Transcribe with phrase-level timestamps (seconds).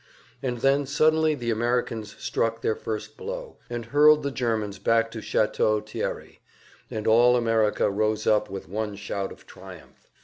[0.41, 5.23] And then suddenly the Americans struck their first blow, and hurled the Germans back at
[5.23, 6.39] Chateau Thierry,
[6.89, 10.09] and all America rose up with one shout of triumph!